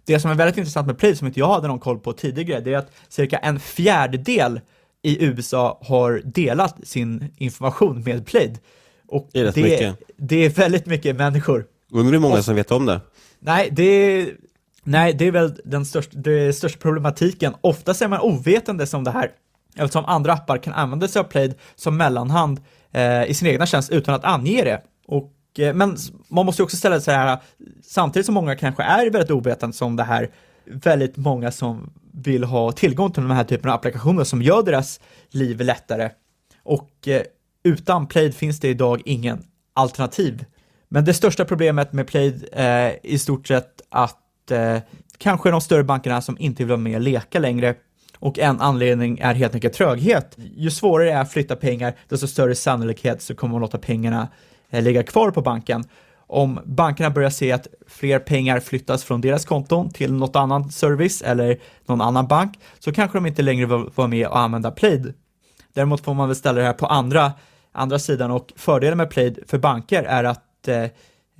[0.04, 2.60] Det som är väldigt intressant med Plaid, som inte jag hade någon koll på tidigare,
[2.60, 4.60] det är att cirka en fjärdedel
[5.02, 8.58] i USA har delat sin information med Plaid.
[9.08, 9.94] Och det är det.
[10.16, 11.66] Det är väldigt mycket människor.
[11.92, 13.00] Undrar hur många och, som vet om det?
[13.38, 14.28] Nej, det är,
[14.82, 17.54] nej, det är väl den största, det största problematiken.
[17.60, 19.30] Oftast är man ovetande om det här,
[19.76, 22.60] eftersom andra appar kan använda sig av Plaid som mellanhand
[22.92, 24.82] eh, i sin egna tjänst utan att ange det.
[25.06, 25.96] Och Eh, men
[26.28, 27.38] man måste ju också ställa sig här,
[27.82, 30.30] samtidigt som många kanske är väldigt ovetande som det här,
[30.64, 35.00] väldigt många som vill ha tillgång till den här typen av applikationer som gör deras
[35.30, 36.10] liv lättare.
[36.62, 37.22] Och eh,
[37.64, 40.44] utan Plaid finns det idag ingen alternativ.
[40.88, 44.19] Men det största problemet med Plaid är i stort sett att
[44.50, 44.78] eh,
[45.18, 47.74] kanske de större bankerna som inte vill vara med och leka längre
[48.18, 50.36] och en anledning är helt enkelt tröghet.
[50.56, 54.28] Ju svårare det är att flytta pengar, desto större sannolikhet så kommer man låta pengarna
[54.70, 55.84] Eh, ligga kvar på banken.
[56.26, 61.22] Om bankerna börjar se att fler pengar flyttas från deras konton till något annan service
[61.22, 65.14] eller någon annan bank så kanske de inte längre vill vara med och använda Plaid.
[65.72, 67.32] Däremot får man väl ställa det här på andra,
[67.72, 70.86] andra sidan och fördelen med Plaid för banker är att eh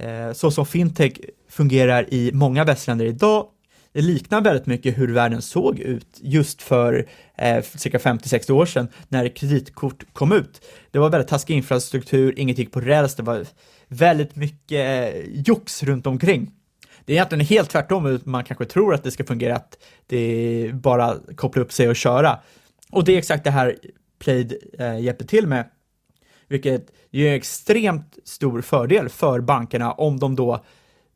[0.01, 1.13] Eh, så som fintech
[1.49, 3.47] fungerar i många västländer idag
[3.93, 8.89] det liknar väldigt mycket hur världen såg ut just för eh, cirka 50-60 år sedan
[9.09, 10.61] när kreditkort kom ut.
[10.91, 13.47] Det var väldigt taskig infrastruktur, inget gick på räls, det var
[13.89, 16.51] väldigt mycket eh, jox runt omkring.
[17.05, 20.73] Det är egentligen helt tvärtom, man kanske tror att det ska fungera, att det är
[20.73, 22.39] bara koppla upp sig och köra.
[22.91, 23.77] Och det är exakt det här
[24.19, 25.65] Plaid eh, hjälper till med,
[26.51, 30.65] vilket är extremt stor fördel för bankerna om de då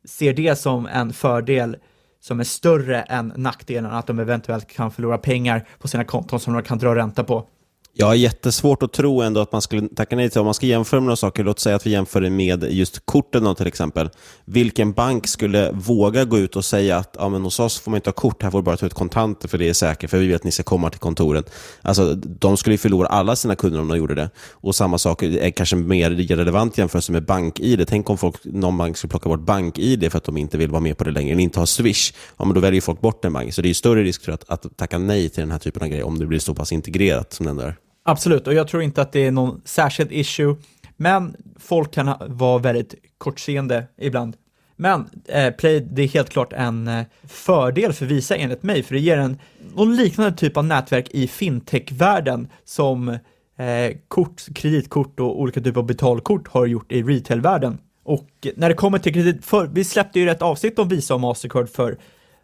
[0.05, 1.77] ser det som en fördel
[2.19, 6.53] som är större än nackdelen att de eventuellt kan förlora pengar på sina konton som
[6.53, 7.47] de kan dra ränta på.
[7.97, 10.65] Jag har jättesvårt att tro ändå att man skulle tacka nej till, om man ska
[10.65, 13.67] jämföra med några saker, låt säga att vi jämför det med just korten då, till
[13.67, 14.09] exempel.
[14.45, 17.97] Vilken bank skulle våga gå ut och säga att ja, men hos oss får man
[17.97, 20.17] inte ha kort, här får du bara ta ut kontanter för det är säkert, för
[20.17, 21.51] vi vet att ni ska komma till kontoret.
[21.81, 24.29] Alltså, de skulle ju förlora alla sina kunder om de gjorde det.
[24.51, 27.85] Och samma sak är kanske mer relevant jämfört med bank-id.
[27.87, 30.81] Tänk om folk, någon bank skulle plocka bort bank-id för att de inte vill vara
[30.81, 32.13] med på det längre, eller inte ha Swish.
[32.37, 33.53] Ja, men då väljer folk bort den banken.
[33.53, 35.89] Så det är större risk för att, att tacka nej till den här typen av
[35.89, 37.75] grejer om det blir så pass integrerat som den där.
[38.07, 40.55] Absolut, och jag tror inte att det är någon särskild issue,
[40.97, 44.35] men folk kan vara väldigt kortseende ibland.
[44.75, 48.95] Men eh, Play, det är helt klart en eh, fördel för Visa enligt mig, för
[48.95, 49.39] det ger en
[49.75, 55.85] någon liknande typ av nätverk i fintech-världen som eh, kort, kreditkort och olika typer av
[55.85, 57.77] betalkort har gjort i retail-världen.
[58.03, 61.21] Och när det kommer till kredit, för, vi släppte ju ett avsnitt om Visa och
[61.21, 61.97] Mastercard för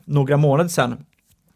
[0.06, 1.06] några månader sedan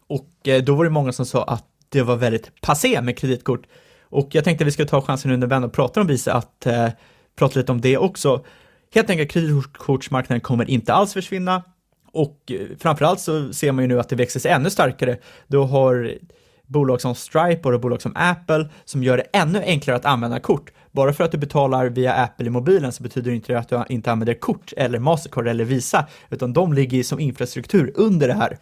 [0.06, 3.66] och eh, då var det många som sa att det var väldigt passé med kreditkort.
[4.08, 6.66] Och jag tänkte att vi ska ta chansen nu när vänner pratar om Visa att
[6.66, 6.88] eh,
[7.38, 8.44] prata lite om det också.
[8.94, 11.62] Helt enkelt kreditkortsmarknaden kommer inte alls försvinna
[12.12, 15.18] och eh, framförallt så ser man ju nu att det växer sig ännu starkare.
[15.46, 16.14] Då har
[16.66, 20.70] bolag som Stripe och bolag som Apple som gör det ännu enklare att använda kort.
[20.92, 23.84] Bara för att du betalar via Apple i mobilen så betyder det inte att du
[23.88, 28.58] inte använder kort eller Mastercard eller Visa, utan de ligger som infrastruktur under det här.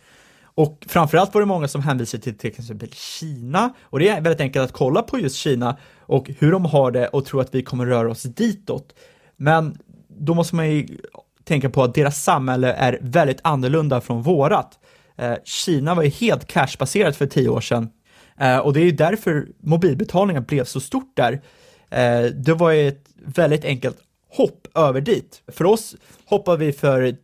[0.56, 4.40] Och framförallt var det många som hänvisade till till exempel Kina och det är väldigt
[4.40, 7.62] enkelt att kolla på just Kina och hur de har det och tro att vi
[7.62, 8.94] kommer röra oss ditåt.
[9.36, 10.86] Men då måste man ju
[11.44, 14.78] tänka på att deras samhälle är väldigt annorlunda från vårat.
[15.16, 17.88] Eh, Kina var ju helt cashbaserat för tio år sedan
[18.40, 21.32] eh, och det är ju därför mobilbetalningar blev så stort där.
[21.90, 23.96] Eh, det var ju ett väldigt enkelt
[24.30, 25.42] hopp över dit.
[25.48, 27.16] För oss hoppade vi för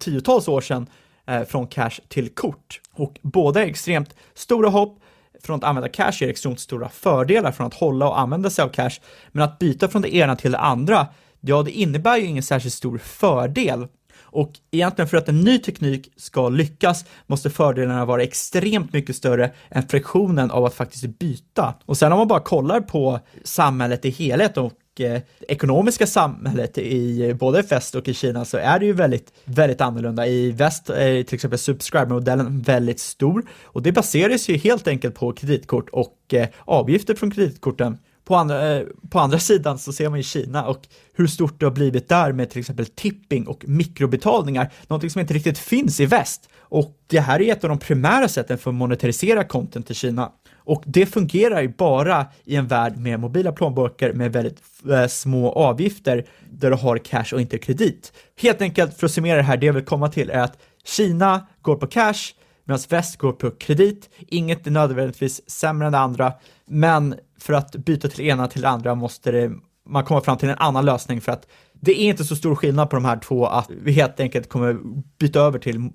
[0.00, 0.86] tiotals år sedan
[1.28, 2.80] Eh, från cash till kort.
[2.92, 4.98] Och båda är extremt stora hopp.
[5.42, 8.68] Från att använda cash ger extremt stora fördelar från att hålla och använda sig av
[8.68, 9.00] cash.
[9.32, 11.06] Men att byta från det ena till det andra,
[11.40, 13.86] ja, det innebär ju ingen särskilt stor fördel.
[14.20, 19.52] Och egentligen för att en ny teknik ska lyckas måste fördelarna vara extremt mycket större
[19.70, 21.74] än friktionen av att faktiskt byta.
[21.86, 27.28] Och sen om man bara kollar på samhället i helhet och eh, ekonomiska samhället i
[27.28, 30.26] eh, både väst och i Kina så är det ju väldigt, väldigt annorlunda.
[30.26, 35.32] I väst är till exempel Subscriber-modellen väldigt stor och det baseras ju helt enkelt på
[35.32, 37.98] kreditkort och eh, avgifter från kreditkorten.
[38.24, 41.66] På andra, eh, på andra sidan så ser man ju Kina och hur stort det
[41.66, 46.06] har blivit där med till exempel tipping och mikrobetalningar, någonting som inte riktigt finns i
[46.06, 46.48] väst.
[46.68, 50.32] Och det här är ett av de primära sätten för att monetarisera content i Kina.
[50.66, 55.52] Och det fungerar ju bara i en värld med mobila plånböcker med väldigt eh, små
[55.52, 58.12] avgifter där du har cash och inte kredit.
[58.40, 61.46] Helt enkelt för att summera det här, det jag vill komma till är att Kina
[61.62, 62.32] går på cash
[62.64, 64.10] medan väst går på kredit.
[64.18, 66.32] Inget är nödvändigtvis sämre än det andra,
[66.66, 69.52] men för att byta till ena till det andra måste det,
[69.88, 72.90] man komma fram till en annan lösning för att det är inte så stor skillnad
[72.90, 74.76] på de här två att vi helt enkelt kommer
[75.18, 75.90] byta över till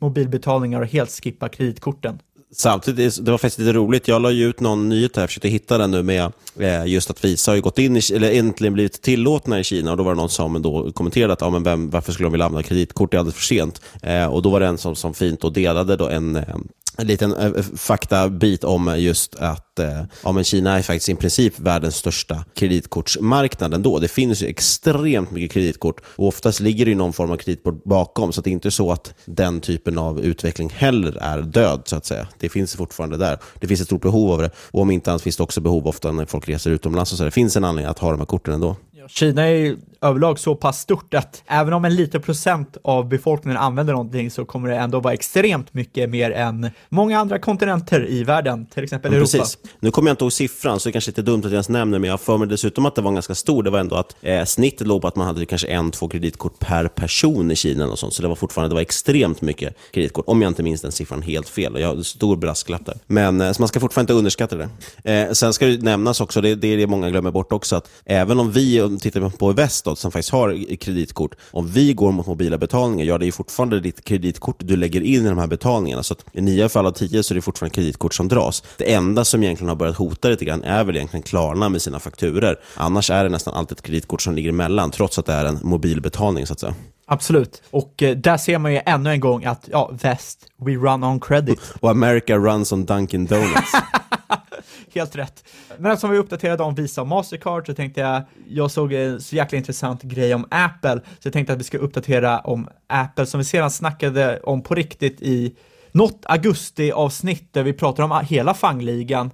[0.00, 2.18] mobilbetalningar och helt skippa kreditkorten.
[2.52, 4.08] Samtidigt, det var faktiskt lite roligt.
[4.08, 7.10] Jag la ju ut någon nyhet här, jag försökte hitta den nu med eh, just
[7.10, 9.90] att Visa har gått in, i, eller äntligen blivit tillåtna i Kina.
[9.90, 12.32] Och Då var det någon som då kommenterade att ja, men vem, varför skulle de
[12.32, 13.80] vilja använda kreditkort, det är alldeles för sent.
[14.02, 16.56] Eh, och Då var det en som, som fint och delade då en, eh,
[16.96, 21.14] en liten eh, eh, faktabit om just att eh, ja, men Kina är faktiskt i
[21.14, 23.98] princip världens största kreditkortsmarknad ändå.
[23.98, 27.84] Det finns ju extremt mycket kreditkort och oftast ligger det ju någon form av kreditkort
[27.84, 31.96] bakom, så det är inte så att den typen av utveckling heller är död, så
[31.96, 32.28] att säga.
[32.38, 33.38] Det finns fortfarande där.
[33.60, 35.86] Det finns ett stort behov av det och om inte annat finns det också behov
[35.86, 37.12] ofta när folk reser utomlands.
[37.12, 37.24] Och så.
[37.24, 38.76] Det finns en anledning att ha de här korten ändå.
[39.08, 43.92] Kina är överlag så pass stort att även om en liten procent av befolkningen använder
[43.92, 48.66] någonting så kommer det ändå vara extremt mycket mer än många andra kontinenter i världen,
[48.66, 49.38] till exempel ja, Europa.
[49.38, 49.58] Precis.
[49.80, 51.68] Nu kommer jag inte ihåg siffran, så det är kanske lite dumt att jag ens
[51.68, 53.62] nämner, men jag för mig dessutom att det var ganska stor.
[53.62, 56.58] Det var ändå att eh, snittet låg på att man hade kanske en, två kreditkort
[56.58, 60.24] per person i Kina och sånt, så det var fortfarande det var extremt mycket kreditkort,
[60.28, 61.80] om jag inte minns den siffran helt fel.
[61.80, 62.98] Jag har stor brasklapp där.
[63.06, 64.68] Men eh, så man ska fortfarande inte underskatta det.
[65.12, 67.90] Eh, sen ska det nämnas också, det, det är det många glömmer bort också, att
[68.04, 72.26] även om vi tittar man på Vestot som faktiskt har kreditkort, om vi går mot
[72.26, 76.02] mobila betalningar, ja det är fortfarande ditt kreditkort du lägger in i de här betalningarna.
[76.02, 78.62] Så i nio fall av tio så är det fortfarande kreditkort som dras.
[78.78, 82.00] Det enda som egentligen har börjat hota lite grann är väl egentligen Klarna med sina
[82.00, 82.56] fakturer.
[82.74, 85.58] Annars är det nästan alltid ett kreditkort som ligger emellan, trots att det är en
[85.62, 86.74] mobilbetalning så att säga.
[87.08, 87.62] Absolut.
[87.70, 91.20] Och eh, där ser man ju ännu en gång att, ja, väst, we run on
[91.20, 91.60] credit.
[91.80, 93.72] Och America runs on Dunkin Donuts.
[94.96, 95.44] Helt rätt.
[95.78, 99.36] Men eftersom vi uppdaterade om Visa och Mastercard så tänkte jag, jag såg en så
[99.36, 103.38] jäkla intressant grej om Apple, så jag tänkte att vi ska uppdatera om Apple som
[103.38, 105.56] vi sedan snackade om på riktigt i
[105.92, 109.30] något augusti-avsnitt där vi pratar om hela fangligan.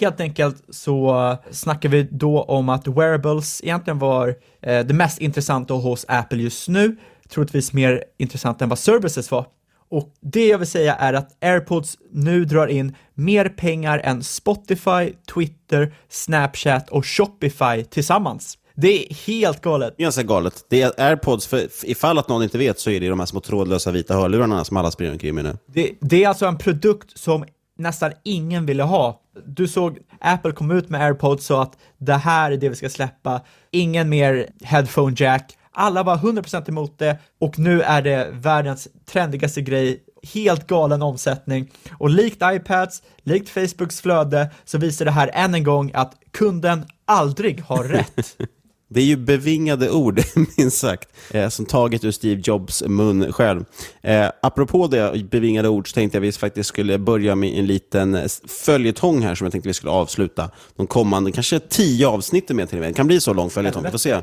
[0.00, 4.28] Helt enkelt så snackar vi då om att wearables egentligen var
[4.62, 6.96] eh, det mest intressanta hos Apple just nu,
[7.28, 9.46] troligtvis mer intressant än vad services var.
[9.94, 15.12] Och det jag vill säga är att AirPods nu drar in mer pengar än Spotify,
[15.34, 18.58] Twitter, Snapchat och Shopify tillsammans.
[18.74, 19.96] Det är helt galet.
[19.96, 20.66] Ganska galet.
[20.70, 23.40] Det är AirPods, för ifall att någon inte vet så är det de här små
[23.40, 25.58] trådlösa vita hörlurarna som alla springer omkring med nu.
[25.66, 27.44] Det, det är alltså en produkt som
[27.78, 29.20] nästan ingen ville ha.
[29.46, 32.88] Du såg Apple kom ut med AirPods så att det här är det vi ska
[32.88, 33.40] släppa.
[33.70, 39.60] Ingen mer headphone jack alla var 100% emot det och nu är det världens trendigaste
[39.60, 40.00] grej
[40.34, 45.64] helt galen omsättning och likt iPads, likt Facebooks flöde så visar det här än en
[45.64, 48.36] gång att kunden aldrig har rätt.
[48.88, 50.20] Det är ju bevingade ord,
[50.56, 53.64] minst sagt, eh, som taget ur Steve Jobs mun själv.
[54.02, 57.66] Eh, apropå det bevingade ord så tänkte jag att vi faktiskt skulle börja med en
[57.66, 58.28] liten
[58.64, 62.78] följetong här som jag tänkte vi skulle avsluta de kommande, kanske tio avsnitten med till
[62.78, 62.90] och med.
[62.90, 64.20] Det kan bli så lång följetong, vi får se.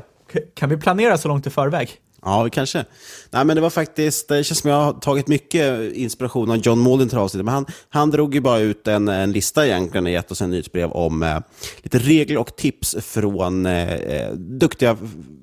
[0.54, 1.98] Kan vi planera så långt i förväg?
[2.24, 2.84] Ja, kanske.
[3.30, 6.78] Nej, men det var faktiskt, det känns som jag har tagit mycket inspiration av John
[6.78, 10.12] Maldin till avsnittet, men han, han drog ju bara ut en, en lista egentligen och
[10.12, 11.38] gett oss en nyhetsbrev om eh,
[11.82, 14.96] lite regler och tips från eh, eh, duktiga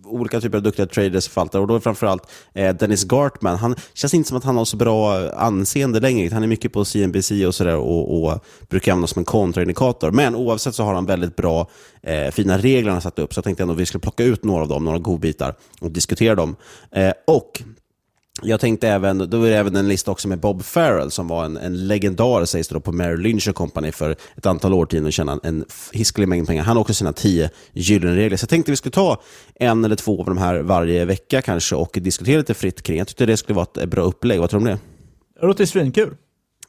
[0.09, 2.23] olika typer av duktiga traders och förvaltare och då är framförallt
[2.53, 3.57] eh, Dennis Gartman.
[3.57, 6.33] Han känns inte som att han har så bra anseende längre.
[6.33, 10.11] Han är mycket på CNBC och sådär och, och brukar användas som en kontraindikator.
[10.11, 11.69] Men oavsett så har han väldigt bra,
[12.01, 13.33] eh, fina regler han satt upp.
[13.33, 15.91] Så jag tänkte ändå att vi skulle plocka ut några av dem, några godbitar och
[15.91, 16.55] diskutera dem.
[16.91, 17.61] Eh, och
[18.41, 21.45] jag tänkte även, då är det även en lista också med Bob Farrell som var
[21.45, 25.13] en, en legendar sägs det då, på Merrill Lynch Company för ett antal årtionden och
[25.13, 26.63] tjänade en hiskelig mängd pengar.
[26.63, 28.37] Han har också sina tio gyllene regler.
[28.37, 29.21] Så jag tänkte vi skulle ta
[29.55, 32.97] en eller två av de här varje vecka kanske och diskutera lite fritt kring.
[32.97, 34.39] Jag tyckte det skulle vara ett bra upplägg.
[34.39, 34.79] Vad tror du om det?
[35.41, 36.15] Det låter svinkul.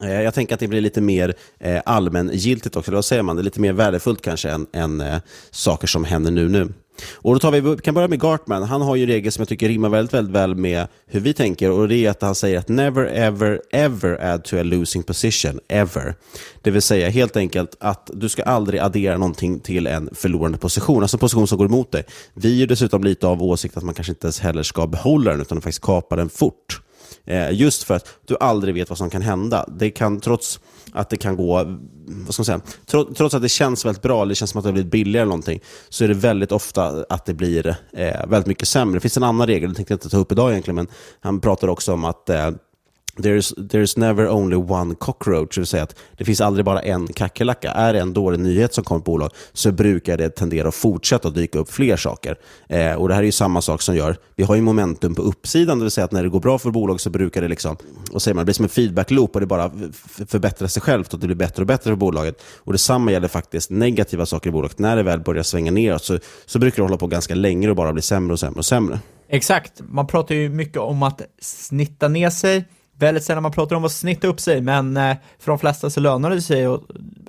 [0.01, 2.91] Eh, jag tänker att det blir lite mer eh, allmängiltigt också.
[2.91, 3.35] eller Vad säger man?
[3.35, 5.17] Det är lite mer värdefullt kanske än, än eh,
[5.51, 6.73] saker som händer nu nu.
[7.13, 8.63] Och då tar vi, vi kan börja med Gartman.
[8.63, 11.33] Han har ju en regel som jag tycker rimmar väldigt, väldigt väl med hur vi
[11.33, 11.71] tänker.
[11.71, 15.59] Och det är att han säger att never, ever, ever add to a losing position.
[15.67, 16.15] Ever.
[16.61, 21.01] Det vill säga helt enkelt att du ska aldrig addera någonting till en förlorande position.
[21.01, 22.03] Alltså en position som går emot dig.
[22.33, 25.41] Vi är dessutom lite av åsikt att man kanske inte ens heller ska behålla den
[25.41, 26.81] utan faktiskt kapa den fort.
[27.25, 29.65] Eh, just för att du aldrig vet vad som kan hända.
[29.77, 30.59] Det kan, trots
[30.91, 31.63] att det kan gå,
[32.07, 32.61] vad ska man säga,
[33.15, 35.21] trots att det känns väldigt bra, eller det känns som att det har blivit billigare
[35.21, 38.95] eller någonting, så är det väldigt ofta att det blir eh, väldigt mycket sämre.
[38.95, 40.87] Det finns en annan regel, det tänkte jag inte ta upp idag egentligen, men
[41.19, 42.51] han pratar också om att eh,
[43.17, 47.07] There's, there's never only one cockroach, det vill säga att det finns aldrig bara en
[47.07, 47.71] kackerlacka.
[47.71, 51.27] Är det en dålig nyhet som kommer på bolag så brukar det tendera att fortsätta
[51.27, 52.35] att dyka upp fler saker.
[52.69, 55.21] Eh, och Det här är ju samma sak som gör, vi har ju momentum på
[55.21, 57.77] uppsidan, det vill säga att när det går bra för bolag så brukar det liksom,
[58.11, 59.71] och säger man, det blir som en feedback-loop och det bara
[60.27, 62.41] förbättrar sig självt och det blir bättre och bättre för bolaget.
[62.57, 64.79] Och Detsamma gäller faktiskt negativa saker i bolaget.
[64.79, 67.75] När det väl börjar svänga neråt så, så brukar det hålla på ganska länge och
[67.75, 68.99] bara bli sämre och sämre och sämre.
[69.29, 72.65] Exakt, man pratar ju mycket om att snitta ner sig,
[73.01, 75.99] väldigt sällan man pratar om att snitta upp sig, men eh, för de flesta så
[75.99, 76.81] lönar det sig att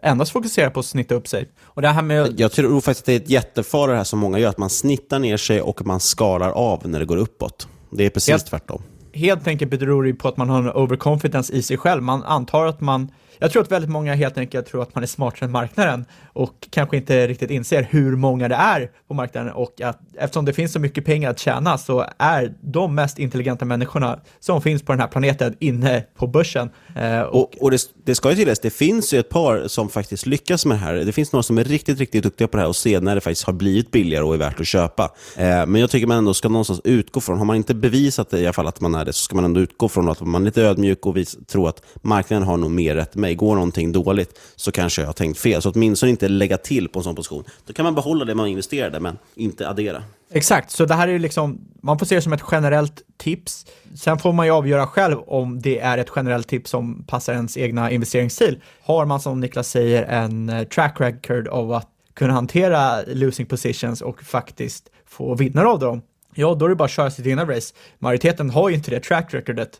[0.02, 1.48] endast fokusera på att snitta upp sig.
[1.62, 2.40] Och det här med...
[2.40, 4.70] Jag tror faktiskt att det är ett jättefara det här som många gör, att man
[4.70, 7.68] snittar ner sig och man skalar av när det går uppåt.
[7.90, 8.82] Det är precis helt, tvärtom.
[9.12, 12.02] Helt enkelt beror det på att man har en overconfidence i sig själv.
[12.02, 15.06] Man antar att man jag tror att väldigt många helt enkelt tror att man är
[15.06, 19.80] smartare än marknaden och kanske inte riktigt inser hur många det är på marknaden och
[19.80, 24.20] att eftersom det finns så mycket pengar att tjäna så är de mest intelligenta människorna
[24.40, 26.70] som finns på den här planeten inne på börsen.
[26.96, 29.88] Eh, och, och, och det, det, ska ju tilläggas, det finns ju ett par som
[29.88, 30.94] faktiskt lyckas med det här.
[30.94, 33.20] Det finns några som är riktigt, riktigt duktiga på det här och ser när det
[33.20, 35.10] faktiskt har blivit billigare och är värt att köpa.
[35.36, 38.40] Eh, men jag tycker man ändå ska någonstans utgå från, har man inte bevisat det
[38.40, 40.42] i alla fall att man är det, så ska man ändå utgå från att man
[40.42, 41.16] är lite ödmjuk och
[41.46, 43.31] tror att marknaden har nog mer rätt mig.
[43.34, 45.62] Går någonting dåligt så kanske jag har tänkt fel.
[45.62, 47.44] Så åtminstone inte lägga till på en sån position.
[47.66, 50.02] Då kan man behålla det man investerade, men inte addera.
[50.34, 53.66] Exakt, så det här är liksom, man får se det som ett generellt tips.
[53.94, 57.56] Sen får man ju avgöra själv om det är ett generellt tips som passar ens
[57.56, 58.60] egna investeringsstil.
[58.82, 64.00] Har man som Niklas säger en eh, track record av att kunna hantera losing positions
[64.00, 66.02] och faktiskt få vinnare av dem,
[66.34, 67.74] ja då är det bara att köra sitt egna race.
[67.98, 69.70] Majoriteten har ju inte det track recordet.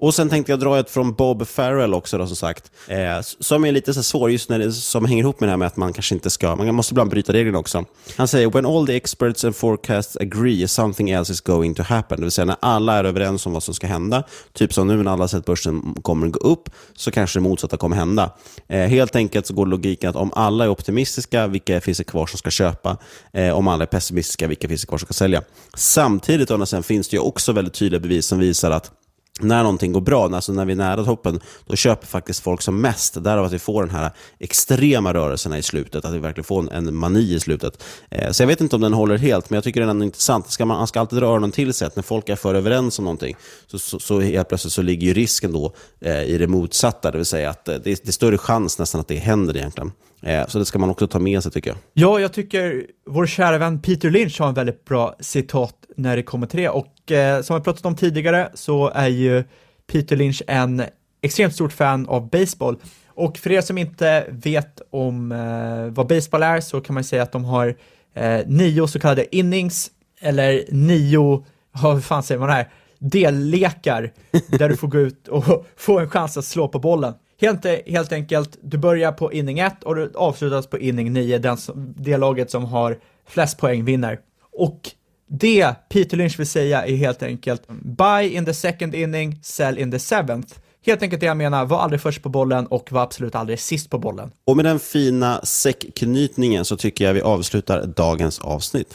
[0.00, 2.70] Och sen tänkte jag dra ett från Bob Farrell också då, som sagt.
[2.88, 5.56] Eh, som är lite så svår just när det som hänger ihop med det här
[5.56, 7.84] med att man kanske inte ska, man måste ibland bryta reglerna också.
[8.16, 12.16] Han säger, when all the experts and forecasts agree something else is going to happen.
[12.18, 14.22] Det vill säga när alla är överens om vad som ska hända,
[14.52, 17.76] typ som nu när alla har sett börsen kommer gå upp, så kanske det motsatta
[17.76, 18.30] kommer hända.
[18.68, 22.26] Eh, helt enkelt så går logiken att om alla är optimistiska, vilka finns det kvar
[22.26, 22.96] som ska köpa?
[23.32, 25.42] Eh, om alla är pessimistiska, vilka finns det kvar som ska sälja?
[25.74, 28.92] Samtidigt, sen finns det ju också väldigt tydliga bevis som visar att
[29.40, 32.80] när någonting går bra, alltså när vi är nära toppen, då köper faktiskt folk som
[32.80, 33.24] mest.
[33.24, 36.96] Därav att vi får den här extrema rörelserna i slutet, att vi verkligen får en
[36.96, 37.82] mani i slutet.
[38.10, 40.50] Eh, så jag vet inte om den håller helt, men jag tycker den är intressant.
[40.50, 42.98] Ska man, man ska alltid dra öronen till sig, att när folk är för överens
[42.98, 46.46] om någonting, så, så, så helt plötsligt så ligger ju risken då eh, i det
[46.46, 49.16] motsatta, det vill säga att eh, det, är, det är större chans nästan att det
[49.16, 49.92] händer egentligen.
[50.26, 51.78] Eh, så det ska man också ta med sig tycker jag.
[51.92, 56.22] Ja, jag tycker vår kära vän Peter Lynch har en väldigt bra citat när det
[56.22, 59.44] kommer till det och eh, som vi pratat om tidigare så är ju
[59.92, 60.82] Peter Lynch en
[61.22, 62.76] extremt stort fan av baseball
[63.08, 67.22] och för er som inte vet om eh, vad baseball är så kan man säga
[67.22, 67.76] att de har
[68.14, 71.44] eh, nio så kallade innings eller nio,
[71.82, 74.12] hur fan säger man det här, dellekar
[74.48, 77.14] där du får gå ut och få en chans att slå på bollen.
[77.40, 81.56] Helt, helt enkelt, du börjar på inning 1 och du avslutas på inning 9, den,
[81.96, 84.18] det laget som har flest poäng vinner.
[84.52, 84.80] Och
[85.28, 89.90] det Peter Lynch vill säga är helt enkelt buy in the second inning, sell in
[89.90, 90.54] the seventh.
[90.86, 93.90] Helt enkelt det jag menar, var aldrig först på bollen och var absolut aldrig sist
[93.90, 94.30] på bollen.
[94.46, 98.94] Och med den fina säckknytningen så tycker jag vi avslutar dagens avsnitt.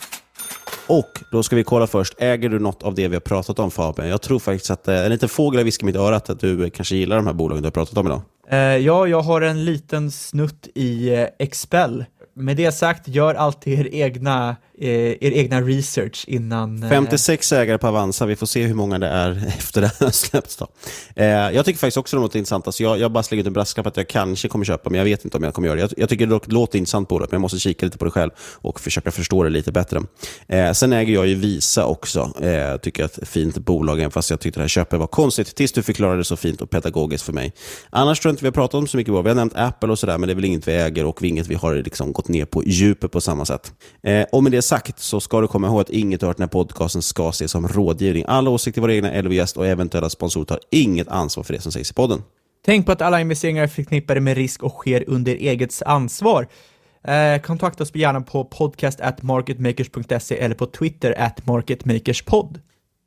[0.87, 3.71] Och då ska vi kolla först, äger du något av det vi har pratat om
[3.71, 4.07] Fabian?
[4.09, 6.69] Jag tror faktiskt att eh, en liten fågel har viskat i mitt öra att du
[6.69, 8.21] kanske gillar de här bolagen du har pratat om idag.
[8.53, 12.05] Uh, ja, jag har en liten snutt i eh, uh, Expel.
[12.33, 16.83] Med det sagt, gör alltid er egna Eh, er egna research innan...
[16.83, 20.11] Eh, 56 ägare på Avanza, vi får se hur många det är efter det har
[20.11, 20.55] släppts.
[20.55, 20.67] Då.
[21.15, 22.67] Eh, jag tycker faktiskt också det låter intressant.
[22.67, 25.05] Alltså jag, jag bara slänger ut en brasklapp att jag kanske kommer köpa, men jag
[25.05, 25.81] vet inte om jag kommer göra det.
[25.81, 28.11] Jag, jag tycker det låter intressant på det, men jag måste kika lite på det
[28.11, 30.01] själv och försöka förstå det lite bättre.
[30.47, 32.19] Eh, sen äger jag ju Visa också.
[32.41, 35.55] Eh, tycker att ett fint bolag, även fast jag tyckte det här köpet var konstigt,
[35.55, 37.53] tills du förklarade det så fint och pedagogiskt för mig.
[37.89, 39.21] Annars tror jag inte vi har pratat om så mycket bra.
[39.21, 41.47] Vi har nämnt Apple och sådär, men det är väl inget vi äger och inget
[41.47, 43.71] vi har liksom gått ner på djupet på samma sätt.
[44.03, 46.47] Eh, och med det sagt så ska du komma ihåg att inget av den här
[46.47, 48.25] podcasten ska ses som rådgivning.
[48.27, 51.91] Alla åsikter, våra egna LO-gäst och eventuella sponsorer tar inget ansvar för det som sägs
[51.91, 52.23] i podden.
[52.65, 56.47] Tänk på att alla investeringar är förknippade med risk och sker under eget ansvar.
[57.03, 62.59] Eh, kontakta oss gärna på podcast at marketmakers.se eller på Twitter at marketmakerspod.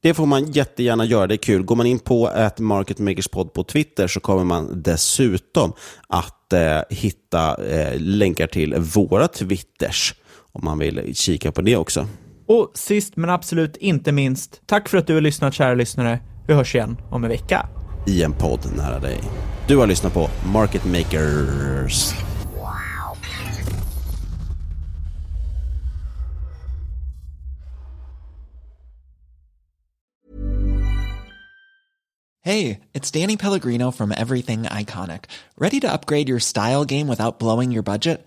[0.03, 1.63] Det får man jättegärna göra, det är kul.
[1.63, 5.73] Går man in på ett marketmakerspod på Twitter så kommer man dessutom
[6.09, 10.15] att eh, hitta eh, länkar till våra Twitters
[10.55, 12.07] om man vill kika på det också.
[12.47, 16.21] Och sist men absolut inte minst, tack för att du har lyssnat kära lyssnare.
[16.47, 17.67] Vi hörs igen om en vecka.
[18.07, 19.21] I en podd nära dig.
[19.69, 22.15] Du har lyssnat på Market Makers.
[32.47, 35.25] Hey, it's Danny Pellegrino from Everything Iconic.
[35.57, 38.27] Ready to upgrade your style game without blowing your budget?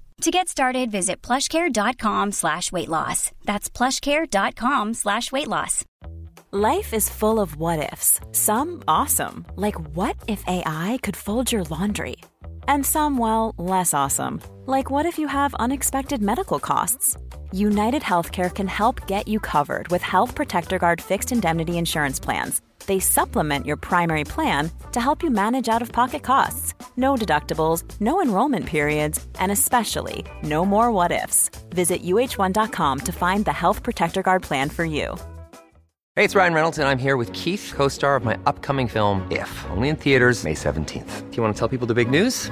[0.21, 3.31] To get started, visit plushcare.com slash weight loss.
[3.43, 5.83] That's plushcare.com slash weight loss.
[6.51, 8.19] Life is full of what ifs.
[8.31, 12.17] Some awesome, like what if AI could fold your laundry?
[12.67, 17.17] And some, well, less awesome, like what if you have unexpected medical costs?
[17.51, 22.61] United Healthcare can help get you covered with Health Protector Guard fixed indemnity insurance plans
[22.85, 26.73] they supplement your primary plan to help you manage out of pocket costs.
[27.01, 31.49] No deductibles, no enrollment periods, and especially no more what ifs.
[31.71, 35.17] Visit uh1.com to find the Health Protector Guard plan for you.
[36.15, 39.25] Hey, it's Ryan Reynolds, and I'm here with Keith, co star of my upcoming film,
[39.31, 41.31] If, only in theaters, May 17th.
[41.31, 42.51] Do you want to tell people the big news?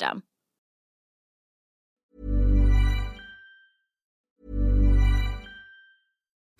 [0.01, 0.30] system.